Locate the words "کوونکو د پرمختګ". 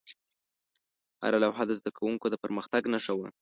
1.97-2.83